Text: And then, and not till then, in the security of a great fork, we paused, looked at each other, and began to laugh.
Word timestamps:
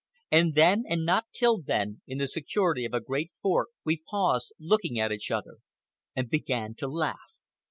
And 0.31 0.55
then, 0.55 0.83
and 0.87 1.05
not 1.05 1.25
till 1.31 1.61
then, 1.61 2.01
in 2.07 2.17
the 2.17 2.27
security 2.27 2.85
of 2.85 2.93
a 2.95 2.99
great 2.99 3.31
fork, 3.39 3.67
we 3.85 4.01
paused, 4.09 4.51
looked 4.59 4.87
at 4.97 5.11
each 5.11 5.29
other, 5.29 5.59
and 6.15 6.27
began 6.27 6.73
to 6.79 6.87
laugh. 6.87 7.43